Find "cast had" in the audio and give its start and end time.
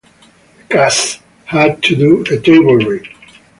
0.67-1.83